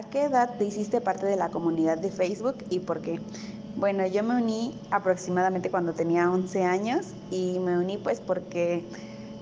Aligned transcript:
¿a 0.00 0.02
qué 0.02 0.24
edad 0.24 0.56
te 0.56 0.64
hiciste 0.64 1.02
parte 1.02 1.26
de 1.26 1.36
la 1.36 1.50
comunidad 1.50 1.98
de 1.98 2.10
Facebook 2.10 2.64
y 2.70 2.78
por 2.78 3.02
qué? 3.02 3.20
Bueno, 3.76 4.06
yo 4.06 4.22
me 4.22 4.34
uní 4.34 4.74
aproximadamente 4.90 5.70
cuando 5.70 5.92
tenía 5.92 6.30
11 6.30 6.64
años 6.64 7.08
y 7.30 7.58
me 7.58 7.76
uní 7.76 7.98
pues 7.98 8.18
porque 8.18 8.82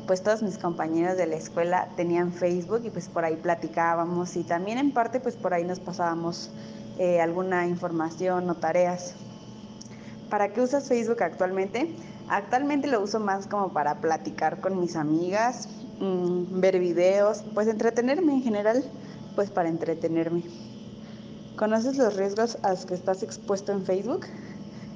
pues 0.08 0.24
todos 0.24 0.42
mis 0.42 0.58
compañeros 0.58 1.16
de 1.16 1.26
la 1.26 1.36
escuela 1.36 1.88
tenían 1.94 2.32
Facebook 2.32 2.82
y 2.84 2.90
pues 2.90 3.08
por 3.08 3.24
ahí 3.24 3.36
platicábamos 3.36 4.34
y 4.34 4.42
también 4.42 4.79
en 4.79 4.90
parte 4.90 5.21
pues 5.21 5.36
por 5.36 5.54
ahí 5.54 5.62
nos 5.62 5.79
pasábamos 5.79 6.50
eh, 6.98 7.20
alguna 7.20 7.68
información 7.68 8.50
o 8.50 8.56
tareas. 8.56 9.14
¿Para 10.29 10.52
qué 10.52 10.61
usas 10.61 10.88
Facebook 10.88 11.22
actualmente? 11.22 11.95
Actualmente 12.29 12.88
lo 12.88 13.00
uso 13.00 13.20
más 13.20 13.46
como 13.46 13.68
para 13.68 14.00
platicar 14.00 14.61
con 14.61 14.80
mis 14.80 14.96
amigas, 14.96 15.68
mmm, 16.00 16.61
ver 16.61 16.80
videos, 16.80 17.45
pues 17.54 17.68
entretenerme 17.68 18.32
en 18.32 18.43
general, 18.43 18.82
pues 19.34 19.50
para 19.50 19.68
entretenerme. 19.68 20.42
¿Conoces 21.56 21.96
los 21.96 22.16
riesgos 22.16 22.58
a 22.62 22.71
los 22.71 22.86
que 22.86 22.94
estás 22.94 23.22
expuesto 23.22 23.72
en 23.72 23.84
Facebook? 23.84 24.26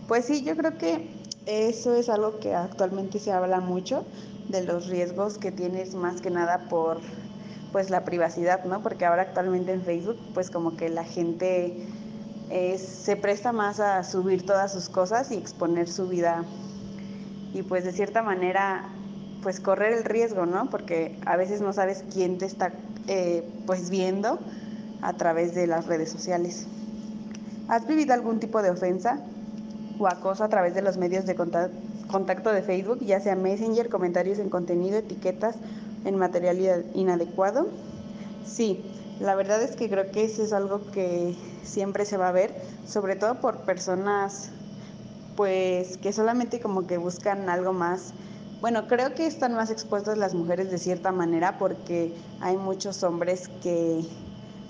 Pues 0.09 0.27
sí, 0.27 0.43
yo 0.43 0.57
creo 0.57 0.79
que 0.79 1.11
eso 1.47 1.95
es 1.95 2.09
algo 2.09 2.39
que 2.39 2.55
actualmente 2.55 3.19
se 3.19 3.33
habla 3.33 3.61
mucho 3.61 4.05
de 4.49 4.63
los 4.63 4.89
riesgos 4.89 5.39
que 5.39 5.51
tienes 5.51 5.95
más 5.95 6.21
que 6.21 6.31
nada 6.31 6.69
por 6.69 7.01
pues 7.73 7.91
la 7.91 8.05
privacidad, 8.05 8.65
¿no? 8.65 8.83
Porque 8.83 9.07
ahora 9.07 9.23
actualmente 9.23 9.73
en 9.73 9.83
Facebook 9.83 10.19
pues 10.35 10.51
como 10.51 10.77
que 10.77 10.89
la 10.89 11.05
gente 11.05 11.87
se 12.77 13.17
presta 13.17 13.51
más 13.53 13.81
a 13.81 14.05
subir 14.05 14.45
todas 14.45 14.73
sus 14.73 14.91
cosas 14.91 15.31
y 15.33 15.37
exponer 15.37 15.89
su 15.89 16.07
vida 16.07 16.45
y 17.55 17.63
pues 17.63 17.85
de 17.85 17.93
cierta 17.93 18.23
manera 18.23 18.91
pues 19.43 19.61
correr 19.61 19.93
el 19.93 20.05
riesgo, 20.05 20.47
¿no? 20.47 20.71
Porque 20.71 21.19
a 21.27 21.37
veces 21.37 21.61
no 21.61 21.73
sabes 21.73 22.05
quién 22.13 22.39
te 22.39 22.47
está 22.47 22.73
eh, 23.09 23.45
pues 23.67 23.91
viendo 23.91 24.39
a 25.03 25.15
través 25.15 25.55
de 25.55 25.67
las 25.67 25.87
redes 25.87 26.11
sociales. 26.11 26.67
¿Has 27.69 27.87
vivido 27.87 28.15
algún 28.15 28.41
tipo 28.41 28.63
de 28.63 28.71
ofensa 28.71 29.21
o 29.99 30.07
acoso 30.07 30.45
a 30.45 30.49
través 30.49 30.75
de 30.75 30.83
los 30.83 30.97
medios 30.97 31.27
de 31.27 31.35
contacto 31.35 32.53
de 32.53 32.63
Facebook, 32.63 33.01
ya 33.01 33.21
sea 33.21 33.35
Messenger, 33.35 33.89
comentarios 33.89 34.39
en 34.39 34.49
contenido, 34.49 34.99
etiquetas 34.99 35.57
en 36.05 36.17
material 36.17 36.85
inadecuado? 36.95 37.69
Sí, 38.47 38.85
la 39.21 39.35
verdad 39.35 39.63
es 39.63 39.77
que 39.77 39.89
creo 39.89 40.11
que 40.11 40.25
eso 40.25 40.43
es 40.43 40.53
algo 40.53 40.91
que 40.91 41.37
siempre 41.63 42.05
se 42.05 42.17
va 42.17 42.29
a 42.29 42.33
ver, 42.33 42.55
sobre 42.87 43.17
todo 43.17 43.41
por 43.41 43.59
personas 43.59 44.51
pues 45.37 45.97
que 45.99 46.13
solamente 46.13 46.61
como 46.61 46.87
que 46.87 46.99
buscan 46.99 47.49
algo 47.49 47.73
más. 47.73 48.13
Bueno, 48.63 48.87
creo 48.87 49.13
que 49.17 49.27
están 49.27 49.55
más 49.55 49.71
expuestas 49.71 50.17
las 50.17 50.35
mujeres 50.35 50.71
de 50.71 50.79
cierta 50.79 51.11
manera 51.11 51.59
porque 51.59 52.15
hay 52.41 52.57
muchos 52.57 53.03
hombres 53.03 53.51
que 53.61 54.07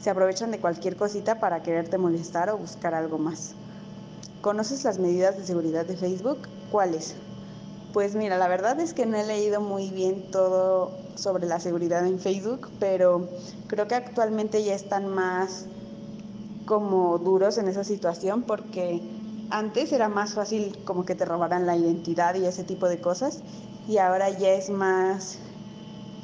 se 0.00 0.08
aprovechan 0.08 0.50
de 0.50 0.58
cualquier 0.58 0.96
cosita 0.96 1.38
para 1.40 1.62
quererte 1.62 1.98
molestar 1.98 2.48
o 2.48 2.56
buscar 2.56 2.94
algo 2.94 3.18
más. 3.18 3.52
¿Conoces 4.40 4.84
las 4.84 4.98
medidas 4.98 5.36
de 5.36 5.44
seguridad 5.44 5.84
de 5.84 5.98
Facebook? 5.98 6.38
¿Cuáles? 6.70 7.16
Pues 7.92 8.14
mira, 8.14 8.38
la 8.38 8.48
verdad 8.48 8.80
es 8.80 8.94
que 8.94 9.04
no 9.04 9.18
he 9.18 9.26
leído 9.26 9.60
muy 9.60 9.90
bien 9.90 10.30
todo 10.30 10.92
sobre 11.14 11.44
la 11.44 11.60
seguridad 11.60 12.06
en 12.06 12.18
Facebook, 12.18 12.70
pero 12.80 13.28
creo 13.66 13.88
que 13.88 13.94
actualmente 13.94 14.64
ya 14.64 14.74
están 14.74 15.06
más 15.08 15.66
como 16.64 17.18
duros 17.18 17.58
en 17.58 17.68
esa 17.68 17.84
situación 17.84 18.44
porque 18.44 19.02
antes 19.50 19.92
era 19.92 20.08
más 20.08 20.32
fácil 20.32 20.78
como 20.86 21.04
que 21.04 21.14
te 21.14 21.26
robaran 21.26 21.66
la 21.66 21.76
identidad 21.76 22.34
y 22.36 22.46
ese 22.46 22.64
tipo 22.64 22.88
de 22.88 23.02
cosas 23.02 23.42
y 23.88 23.98
ahora 23.98 24.30
ya 24.30 24.50
es 24.50 24.70
más 24.70 25.38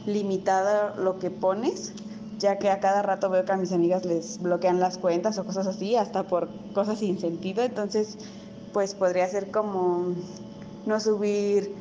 limitado 0.07 0.97
lo 0.97 1.19
que 1.19 1.31
pones, 1.31 1.93
ya 2.39 2.59
que 2.59 2.71
a 2.71 2.81
cada 2.81 3.03
rato 3.03 3.31
veo 3.31 3.45
que 3.45 3.53
a 3.53 3.57
mis 3.57 3.73
amigas 3.73 4.05
les 4.05 4.41
bloquean 4.41 4.81
las 4.81 4.99
cuentas 4.99 5.39
o 5.39 5.45
cosas 5.45 5.67
así, 5.67 5.97
hasta 5.97 6.25
por 6.25 6.49
cosas 6.73 7.01
sin 7.01 7.19
sentido, 7.19 7.63
entonces 7.63 8.17
pues 8.73 8.95
podría 8.95 9.29
ser 9.29 9.51
como 9.51 10.15
no 10.87 11.01
subir 11.01 11.75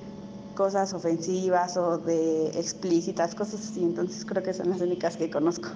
cosas 0.56 0.94
ofensivas 0.94 1.78
o 1.78 2.00
de 2.00 2.48
explícitas, 2.50 3.36
cosas 3.36 3.70
así, 3.70 3.84
entonces 3.84 4.26
creo 4.26 4.42
que 4.42 4.54
son 4.54 4.70
las 4.72 4.82
únicas 4.82 5.16
que 5.16 5.30
conozco. 5.30 5.70